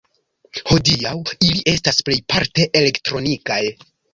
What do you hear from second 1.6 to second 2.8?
estas plejparte